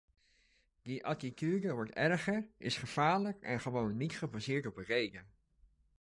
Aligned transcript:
Die 0.81 1.05
attitude 1.05 1.71
wordt 1.73 1.91
erger, 1.91 2.47
is 2.57 2.77
gevaarlijk 2.77 3.41
en 3.41 3.59
gewoonlijk 3.59 3.99
niet 3.99 4.17
gebaseerd 4.17 4.65
op 4.65 4.77
rede. 4.77 5.23